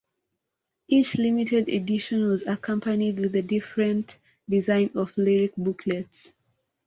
[0.87, 4.17] Each limited edition was accompanied with the different
[4.49, 6.33] design of lyric booklets.